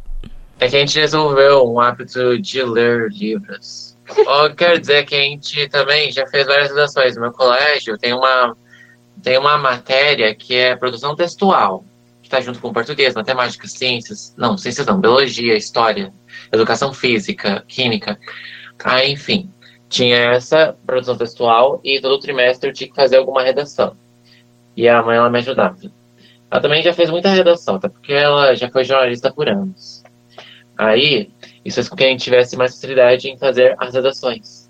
A 0.64 0.68
gente 0.68 0.94
desenvolveu 0.94 1.70
um 1.70 1.78
hábito 1.80 2.38
de 2.40 2.62
ler 2.62 3.10
livros. 3.10 3.96
Ou 4.26 4.54
quer 4.54 4.78
dizer 4.78 5.04
que 5.04 5.14
a 5.14 5.20
gente 5.20 5.68
também 5.68 6.10
já 6.10 6.26
fez 6.26 6.46
várias 6.46 6.70
redações. 6.70 7.14
No 7.14 7.22
meu 7.22 7.32
colégio 7.32 7.98
tem 7.98 8.12
uma, 8.12 8.56
tem 9.22 9.38
uma 9.38 9.58
matéria 9.58 10.34
que 10.34 10.54
é 10.54 10.76
produção 10.76 11.14
textual, 11.14 11.84
que 12.22 12.28
está 12.28 12.40
junto 12.40 12.60
com 12.60 12.72
português, 12.72 13.14
matemática, 13.14 13.66
ciências, 13.66 14.34
não, 14.36 14.56
ciências 14.56 14.86
não, 14.86 15.00
biologia, 15.00 15.56
história, 15.56 16.12
educação 16.52 16.92
física, 16.92 17.64
química. 17.68 18.18
Ah, 18.82 19.04
enfim 19.04 19.50
tinha 19.88 20.16
essa 20.16 20.76
produção 20.84 21.16
textual 21.16 21.80
e 21.84 22.00
todo 22.00 22.18
trimestre 22.18 22.68
eu 22.68 22.74
tinha 22.74 22.88
que 22.88 22.96
fazer 22.96 23.16
alguma 23.16 23.42
redação. 23.42 23.96
E 24.76 24.88
a 24.88 25.02
mãe 25.02 25.16
ela 25.16 25.30
me 25.30 25.38
ajudava. 25.38 25.76
Ela 26.50 26.60
também 26.60 26.82
já 26.82 26.92
fez 26.92 27.10
muita 27.10 27.28
redação, 27.28 27.76
até 27.76 27.88
porque 27.88 28.12
ela 28.12 28.54
já 28.54 28.68
foi 28.70 28.84
jornalista 28.84 29.32
por 29.32 29.48
anos. 29.48 30.03
Aí, 30.76 31.30
isso 31.64 31.76
fez 31.76 31.88
com 31.88 31.96
que 31.96 32.04
a 32.04 32.08
gente 32.08 32.24
tivesse 32.24 32.56
mais 32.56 32.72
facilidade 32.72 33.28
em 33.28 33.38
fazer 33.38 33.74
as 33.78 33.94
redações. 33.94 34.68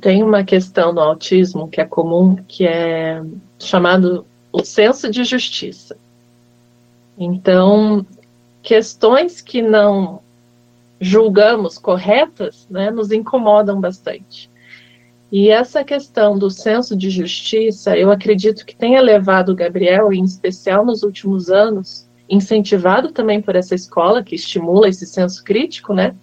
Tem 0.00 0.22
uma 0.22 0.44
questão 0.44 0.92
no 0.92 1.00
autismo 1.00 1.68
que 1.68 1.80
é 1.80 1.84
comum, 1.84 2.36
que 2.48 2.66
é 2.66 3.22
chamado 3.58 4.26
o 4.52 4.64
senso 4.64 5.10
de 5.10 5.24
justiça. 5.24 5.96
Então, 7.18 8.04
questões 8.62 9.40
que 9.40 9.62
não 9.62 10.20
julgamos 11.00 11.78
corretas, 11.78 12.66
né, 12.70 12.90
nos 12.90 13.10
incomodam 13.12 13.80
bastante. 13.80 14.50
E 15.30 15.50
essa 15.50 15.82
questão 15.82 16.38
do 16.38 16.50
senso 16.50 16.96
de 16.96 17.10
justiça, 17.10 17.96
eu 17.96 18.10
acredito 18.10 18.64
que 18.64 18.74
tenha 18.74 19.00
levado 19.00 19.50
o 19.50 19.54
Gabriel, 19.54 20.12
em 20.12 20.22
especial 20.22 20.84
nos 20.84 21.02
últimos 21.02 21.50
anos, 21.50 22.08
incentivado 22.28 23.12
também 23.12 23.40
por 23.40 23.56
essa 23.56 23.74
escola 23.74 24.22
que 24.22 24.34
estimula 24.34 24.88
esse 24.88 25.06
senso 25.06 25.42
crítico, 25.44 25.92
né? 25.92 26.14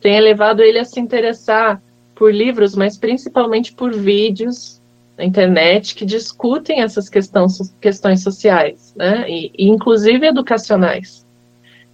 Tenha 0.00 0.20
levado 0.20 0.62
ele 0.62 0.78
a 0.78 0.84
se 0.84 1.00
interessar 1.00 1.82
por 2.14 2.32
livros, 2.32 2.74
mas 2.74 2.96
principalmente 2.96 3.72
por 3.72 3.94
vídeos 3.94 4.80
na 5.16 5.24
internet 5.24 5.94
que 5.94 6.04
discutem 6.04 6.82
essas 6.82 7.08
questões, 7.08 7.74
questões 7.80 8.22
sociais, 8.22 8.94
né? 8.96 9.28
E, 9.28 9.52
e 9.56 9.68
inclusive 9.68 10.26
educacionais. 10.26 11.26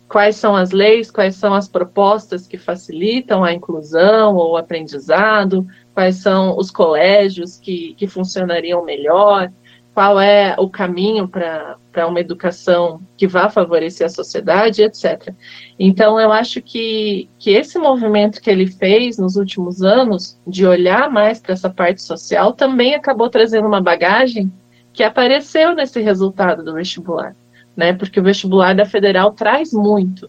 Quais 0.09 0.37
são 0.37 0.55
as 0.55 0.71
leis, 0.71 1.11
quais 1.11 1.35
são 1.35 1.53
as 1.53 1.69
propostas 1.69 2.47
que 2.47 2.57
facilitam 2.57 3.43
a 3.43 3.53
inclusão 3.53 4.37
ou 4.37 4.53
o 4.53 4.57
aprendizado, 4.57 5.67
quais 5.93 6.17
são 6.17 6.57
os 6.57 6.71
colégios 6.71 7.59
que, 7.59 7.95
que 7.95 8.07
funcionariam 8.07 8.85
melhor, 8.85 9.51
qual 9.97 10.21
é 10.21 10.55
o 10.59 10.69
caminho 10.69 11.27
para 11.27 12.07
uma 12.07 12.21
educação 12.21 13.01
que 13.17 13.27
vá 13.27 13.49
favorecer 13.49 14.07
a 14.07 14.11
sociedade, 14.11 14.83
etc. 14.83 15.33
Então, 15.79 16.21
eu 16.21 16.31
acho 16.31 16.61
que, 16.61 17.31
que 17.39 17.53
esse 17.53 17.79
movimento 17.79 18.43
que 18.43 18.51
ele 18.51 18.67
fez 18.67 19.17
nos 19.17 19.37
últimos 19.37 19.83
anos, 19.83 20.39
de 20.47 20.67
olhar 20.67 21.11
mais 21.11 21.41
para 21.41 21.55
essa 21.55 21.71
parte 21.71 22.03
social, 22.03 22.53
também 22.53 22.95
acabou 22.95 23.31
trazendo 23.31 23.67
uma 23.67 23.81
bagagem 23.81 24.53
que 24.93 25.03
apareceu 25.03 25.75
nesse 25.75 25.99
resultado 26.03 26.63
do 26.63 26.75
vestibular, 26.75 27.35
né? 27.75 27.95
Porque 27.95 28.21
o 28.21 28.23
vestibular 28.23 28.75
da 28.75 28.85
federal 28.85 29.33
traz 29.33 29.73
muito 29.73 30.29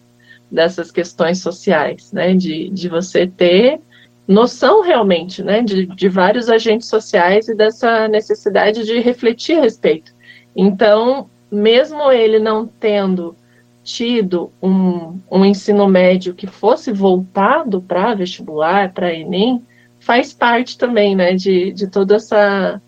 dessas 0.50 0.90
questões 0.90 1.42
sociais, 1.42 2.10
né? 2.10 2.34
De, 2.34 2.70
de 2.70 2.88
você 2.88 3.26
ter 3.26 3.82
noção 4.28 4.82
realmente, 4.82 5.42
né, 5.42 5.62
de, 5.62 5.86
de 5.86 6.08
vários 6.08 6.50
agentes 6.50 6.86
sociais 6.86 7.48
e 7.48 7.54
dessa 7.54 8.06
necessidade 8.08 8.84
de 8.84 9.00
refletir 9.00 9.56
a 9.58 9.62
respeito. 9.62 10.12
Então, 10.54 11.30
mesmo 11.50 12.12
ele 12.12 12.38
não 12.38 12.66
tendo 12.66 13.34
tido 13.82 14.52
um, 14.62 15.18
um 15.30 15.44
ensino 15.46 15.88
médio 15.88 16.34
que 16.34 16.46
fosse 16.46 16.92
voltado 16.92 17.80
para 17.80 18.14
vestibular, 18.14 18.92
para 18.92 19.14
Enem, 19.14 19.64
faz 19.98 20.34
parte 20.34 20.76
também, 20.76 21.16
né, 21.16 21.34
de, 21.34 21.72
de 21.72 21.88
toda 21.88 22.16
essa 22.16 22.82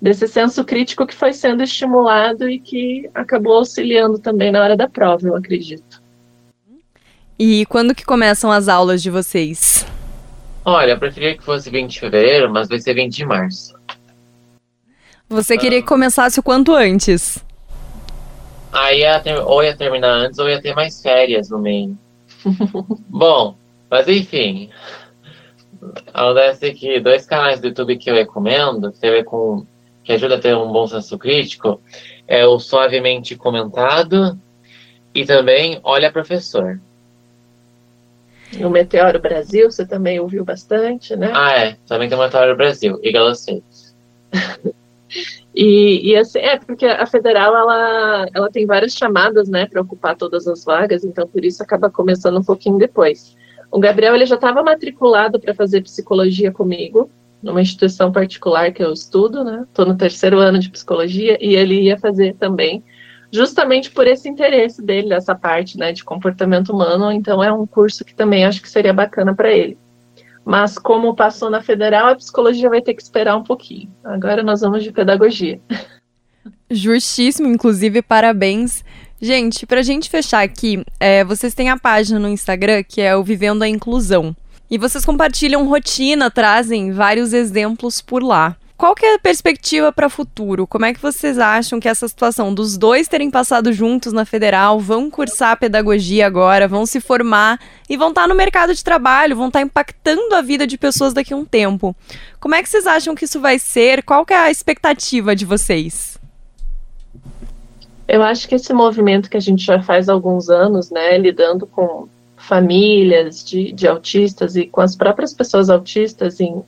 desse 0.00 0.26
senso 0.26 0.64
crítico 0.64 1.06
que 1.06 1.14
foi 1.14 1.32
sendo 1.32 1.62
estimulado 1.62 2.50
e 2.50 2.58
que 2.58 3.08
acabou 3.14 3.58
auxiliando 3.58 4.18
também 4.18 4.50
na 4.50 4.60
hora 4.60 4.76
da 4.76 4.88
prova, 4.88 5.28
eu 5.28 5.36
acredito. 5.36 6.02
E 7.38 7.64
quando 7.66 7.94
que 7.94 8.04
começam 8.04 8.50
as 8.50 8.66
aulas 8.66 9.00
de 9.00 9.10
vocês? 9.10 9.86
Olha, 10.64 10.92
eu 10.92 10.98
preferia 10.98 11.36
que 11.36 11.42
fosse 11.42 11.70
20 11.70 11.90
de 11.90 12.00
fevereiro, 12.00 12.50
mas 12.50 12.68
vai 12.68 12.78
ser 12.78 12.94
20 12.94 13.14
de 13.14 13.26
março. 13.26 13.74
Você 15.28 15.56
queria 15.56 15.80
que 15.80 15.88
começasse 15.88 16.38
o 16.38 16.42
quanto 16.42 16.74
antes? 16.74 17.42
Aí 18.72 19.02
ou 19.44 19.62
ia 19.62 19.76
terminar 19.76 20.12
antes 20.12 20.38
ou 20.38 20.48
ia 20.48 20.60
ter 20.60 20.74
mais 20.74 21.02
férias 21.02 21.50
no 21.50 21.58
meio. 21.58 21.96
Bom, 23.08 23.56
mas 23.90 24.08
enfim. 24.08 24.70
Acontece 26.14 26.72
que 26.74 27.00
dois 27.00 27.26
canais 27.26 27.60
do 27.60 27.68
YouTube 27.68 27.96
que 27.96 28.10
eu 28.10 28.14
recomendo, 28.14 28.92
que 28.92 29.24
com. 29.24 29.66
que 30.04 30.12
ajuda 30.12 30.36
a 30.36 30.40
ter 30.40 30.56
um 30.56 30.70
bom 30.70 30.86
senso 30.86 31.18
crítico, 31.18 31.80
é 32.26 32.46
o 32.46 32.58
Suavemente 32.58 33.34
Comentado 33.36 34.38
e 35.14 35.24
também 35.24 35.80
Olha 35.82 36.12
Professor. 36.12 36.80
O 38.60 38.68
Meteoro 38.68 39.18
Brasil, 39.18 39.70
você 39.70 39.86
também 39.86 40.20
ouviu 40.20 40.44
bastante, 40.44 41.16
né? 41.16 41.30
Ah, 41.34 41.52
é. 41.52 41.76
Também 41.86 42.08
tem 42.08 42.18
o 42.18 42.20
Meteoro 42.20 42.56
Brasil 42.56 42.98
e 43.02 43.10
Galaceiros. 43.10 43.94
e, 45.54 46.10
e 46.10 46.16
assim, 46.16 46.38
é 46.38 46.58
porque 46.58 46.86
a 46.86 47.06
federal 47.06 47.56
ela, 47.56 48.26
ela 48.34 48.50
tem 48.50 48.66
várias 48.66 48.92
chamadas, 48.94 49.48
né, 49.48 49.66
para 49.66 49.80
ocupar 49.80 50.16
todas 50.16 50.46
as 50.46 50.64
vagas, 50.64 51.04
então 51.04 51.26
por 51.26 51.44
isso 51.44 51.62
acaba 51.62 51.90
começando 51.90 52.38
um 52.38 52.44
pouquinho 52.44 52.78
depois. 52.78 53.36
O 53.70 53.80
Gabriel 53.80 54.14
ele 54.14 54.26
já 54.26 54.34
estava 54.34 54.62
matriculado 54.62 55.40
para 55.40 55.54
fazer 55.54 55.80
psicologia 55.82 56.52
comigo, 56.52 57.10
numa 57.42 57.62
instituição 57.62 58.12
particular 58.12 58.70
que 58.70 58.84
eu 58.84 58.92
estudo, 58.92 59.42
né? 59.42 59.64
Estou 59.68 59.86
no 59.86 59.96
terceiro 59.96 60.38
ano 60.38 60.58
de 60.58 60.70
psicologia 60.70 61.38
e 61.40 61.56
ele 61.56 61.80
ia 61.80 61.98
fazer 61.98 62.34
também 62.34 62.84
justamente 63.32 63.90
por 63.90 64.06
esse 64.06 64.28
interesse 64.28 64.82
dele 64.82 65.08
nessa 65.08 65.34
parte 65.34 65.78
né, 65.78 65.92
de 65.92 66.04
comportamento 66.04 66.72
humano. 66.72 67.10
Então, 67.10 67.42
é 67.42 67.50
um 67.52 67.66
curso 67.66 68.04
que 68.04 68.14
também 68.14 68.44
acho 68.44 68.60
que 68.60 68.68
seria 68.68 68.92
bacana 68.92 69.34
para 69.34 69.50
ele. 69.50 69.78
Mas, 70.44 70.78
como 70.78 71.16
passou 71.16 71.48
na 71.48 71.62
federal, 71.62 72.08
a 72.08 72.16
psicologia 72.16 72.68
vai 72.68 72.82
ter 72.82 72.94
que 72.94 73.02
esperar 73.02 73.36
um 73.36 73.44
pouquinho. 73.44 73.90
Agora 74.04 74.42
nós 74.42 74.60
vamos 74.60 74.84
de 74.84 74.92
pedagogia. 74.92 75.58
Justíssimo, 76.70 77.48
inclusive, 77.48 78.02
parabéns. 78.02 78.84
Gente, 79.20 79.64
para 79.66 79.80
a 79.80 79.84
gente 79.84 80.10
fechar 80.10 80.42
aqui, 80.42 80.84
é, 80.98 81.24
vocês 81.24 81.54
têm 81.54 81.70
a 81.70 81.78
página 81.78 82.18
no 82.18 82.28
Instagram 82.28 82.82
que 82.82 83.00
é 83.00 83.16
o 83.16 83.22
Vivendo 83.22 83.62
a 83.62 83.68
Inclusão. 83.68 84.34
E 84.68 84.76
vocês 84.76 85.04
compartilham 85.04 85.68
rotina, 85.68 86.30
trazem 86.30 86.92
vários 86.92 87.32
exemplos 87.32 88.00
por 88.00 88.22
lá. 88.22 88.56
Qual 88.82 88.96
que 88.96 89.06
é 89.06 89.14
a 89.14 89.18
perspectiva 89.20 89.92
para 89.92 90.08
o 90.08 90.10
futuro? 90.10 90.66
Como 90.66 90.84
é 90.84 90.92
que 90.92 91.00
vocês 91.00 91.38
acham 91.38 91.78
que 91.78 91.88
essa 91.88 92.08
situação 92.08 92.52
dos 92.52 92.76
dois 92.76 93.06
terem 93.06 93.30
passado 93.30 93.72
juntos 93.72 94.12
na 94.12 94.24
federal, 94.24 94.80
vão 94.80 95.08
cursar 95.08 95.56
pedagogia 95.56 96.26
agora, 96.26 96.66
vão 96.66 96.84
se 96.84 97.00
formar 97.00 97.60
e 97.88 97.96
vão 97.96 98.08
estar 98.08 98.22
tá 98.22 98.26
no 98.26 98.34
mercado 98.34 98.74
de 98.74 98.82
trabalho, 98.82 99.36
vão 99.36 99.46
estar 99.46 99.60
tá 99.60 99.64
impactando 99.64 100.34
a 100.34 100.42
vida 100.42 100.66
de 100.66 100.76
pessoas 100.76 101.14
daqui 101.14 101.32
a 101.32 101.36
um 101.36 101.44
tempo? 101.44 101.94
Como 102.40 102.56
é 102.56 102.60
que 102.60 102.68
vocês 102.68 102.84
acham 102.84 103.14
que 103.14 103.24
isso 103.24 103.38
vai 103.38 103.56
ser? 103.56 104.02
Qual 104.02 104.26
que 104.26 104.34
é 104.34 104.36
a 104.36 104.50
expectativa 104.50 105.36
de 105.36 105.44
vocês? 105.44 106.18
Eu 108.08 108.20
acho 108.20 108.48
que 108.48 108.56
esse 108.56 108.72
movimento 108.72 109.30
que 109.30 109.36
a 109.36 109.40
gente 109.40 109.64
já 109.64 109.80
faz 109.80 110.08
há 110.08 110.12
alguns 110.12 110.50
anos, 110.50 110.90
né, 110.90 111.16
lidando 111.18 111.68
com 111.68 112.08
famílias 112.36 113.44
de, 113.44 113.70
de 113.70 113.86
autistas 113.86 114.56
e 114.56 114.66
com 114.66 114.80
as 114.80 114.96
próprias 114.96 115.32
pessoas 115.32 115.70
autistas 115.70 116.40
em 116.40 116.64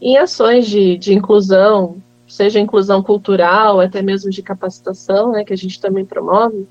em 0.00 0.16
ações 0.16 0.66
de, 0.66 0.96
de 0.96 1.12
inclusão, 1.12 2.02
seja 2.26 2.60
inclusão 2.60 3.02
cultural, 3.02 3.80
até 3.80 4.00
mesmo 4.00 4.30
de 4.30 4.42
capacitação, 4.42 5.32
né, 5.32 5.44
que 5.44 5.52
a 5.52 5.56
gente 5.56 5.80
também 5.80 6.04
promove, 6.04 6.66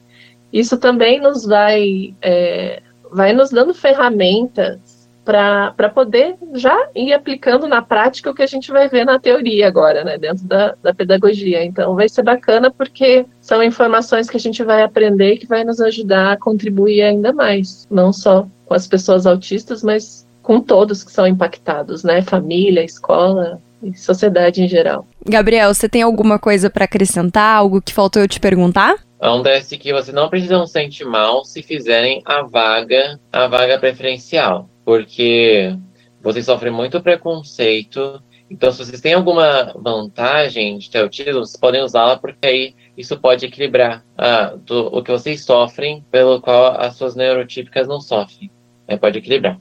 isso 0.51 0.77
também 0.77 1.21
nos 1.21 1.45
vai, 1.45 2.13
é, 2.21 2.81
vai 3.11 3.33
nos 3.33 3.51
dando 3.51 3.73
ferramentas 3.73 4.99
para 5.23 5.89
poder 5.93 6.37
já 6.55 6.75
ir 6.95 7.13
aplicando 7.13 7.67
na 7.67 7.83
prática 7.83 8.31
o 8.31 8.33
que 8.33 8.41
a 8.41 8.47
gente 8.47 8.71
vai 8.71 8.89
ver 8.89 9.05
na 9.05 9.19
teoria 9.19 9.67
agora, 9.67 10.03
né, 10.03 10.17
dentro 10.17 10.43
da, 10.45 10.73
da 10.81 10.91
pedagogia. 10.91 11.63
Então, 11.63 11.93
vai 11.93 12.09
ser 12.09 12.23
bacana 12.23 12.71
porque 12.71 13.27
são 13.39 13.61
informações 13.61 14.27
que 14.27 14.37
a 14.37 14.39
gente 14.39 14.63
vai 14.63 14.81
aprender 14.81 15.37
que 15.37 15.45
vai 15.45 15.63
nos 15.63 15.79
ajudar 15.79 16.31
a 16.31 16.37
contribuir 16.37 17.03
ainda 17.03 17.31
mais, 17.31 17.87
não 17.91 18.11
só 18.11 18.47
com 18.65 18.73
as 18.73 18.87
pessoas 18.87 19.27
autistas, 19.27 19.83
mas 19.83 20.27
com 20.49 20.59
todos 20.59 21.03
que 21.03 21.11
são 21.11 21.27
impactados, 21.27 22.03
né? 22.03 22.23
Família, 22.23 22.83
escola 22.83 23.61
e 23.83 23.95
sociedade 23.95 24.63
em 24.63 24.67
geral. 24.67 25.05
Gabriel, 25.23 25.71
você 25.71 25.87
tem 25.87 26.01
alguma 26.01 26.39
coisa 26.39 26.71
para 26.71 26.85
acrescentar? 26.85 27.57
Algo 27.57 27.79
que 27.79 27.93
faltou 27.93 28.19
eu 28.19 28.27
te 28.27 28.39
perguntar? 28.39 28.95
Acontece 29.19 29.77
que 29.77 29.93
você 29.93 30.11
não 30.11 30.27
precisa 30.27 30.65
se 30.65 30.71
sentir 30.71 31.05
mal 31.05 31.45
se 31.45 31.61
fizerem 31.61 32.23
a 32.25 32.41
vaga, 32.41 33.19
a 33.31 33.45
vaga 33.45 33.77
preferencial, 33.77 34.67
porque 34.83 35.77
vocês 36.19 36.45
sofrem 36.45 36.73
muito 36.73 36.99
preconceito. 36.99 38.19
Então, 38.49 38.71
se 38.71 38.83
vocês 38.83 39.01
têm 39.01 39.13
alguma 39.13 39.71
vantagem 39.75 40.79
de 40.79 40.89
ter 40.89 41.03
o 41.03 41.09
título, 41.09 41.45
vocês 41.45 41.59
podem 41.61 41.83
usá-la, 41.83 42.17
porque 42.17 42.47
aí 42.47 42.75
isso 42.97 43.15
pode 43.19 43.45
equilibrar 43.45 44.03
ah, 44.17 44.55
do, 44.65 44.87
o 44.87 45.03
que 45.03 45.11
vocês 45.11 45.45
sofrem, 45.45 46.03
pelo 46.09 46.41
qual 46.41 46.75
as 46.81 46.95
suas 46.95 47.15
neurotípicas 47.15 47.87
não 47.87 48.01
sofrem. 48.01 48.49
É, 48.87 48.97
pode 48.97 49.19
equilibrar. 49.19 49.59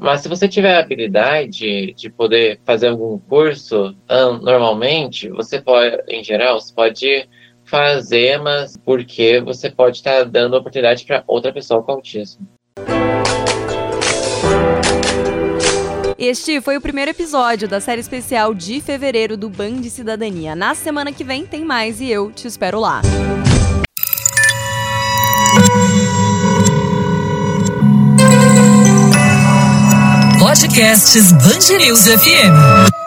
Mas 0.00 0.20
se 0.20 0.28
você 0.28 0.48
tiver 0.48 0.74
a 0.74 0.80
habilidade 0.80 1.92
de 1.94 2.10
poder 2.10 2.60
fazer 2.64 2.88
algum 2.88 3.18
curso, 3.18 3.94
normalmente, 4.40 5.28
você 5.28 5.60
pode, 5.60 6.02
em 6.08 6.24
geral, 6.24 6.60
você 6.60 6.74
pode 6.74 7.28
fazer, 7.64 8.38
mas 8.38 8.76
porque 8.76 9.40
você 9.40 9.70
pode 9.70 9.98
estar 9.98 10.24
dando 10.24 10.56
oportunidade 10.56 11.04
para 11.04 11.22
outra 11.26 11.52
pessoa 11.52 11.82
com 11.82 11.92
autismo. 11.92 12.46
Este 16.18 16.60
foi 16.60 16.76
o 16.76 16.80
primeiro 16.80 17.10
episódio 17.10 17.66
da 17.66 17.80
série 17.80 18.00
especial 18.00 18.54
de 18.54 18.80
fevereiro 18.80 19.36
do 19.36 19.48
Band 19.48 19.82
Cidadania. 19.84 20.54
Na 20.54 20.74
semana 20.74 21.10
que 21.10 21.24
vem 21.24 21.44
tem 21.44 21.64
mais 21.64 22.00
e 22.00 22.08
eu 22.08 22.30
te 22.30 22.46
espero 22.46 22.78
lá. 22.78 23.02
Podcasts 30.52 31.16
News 31.78 32.06
FM. 32.08 33.01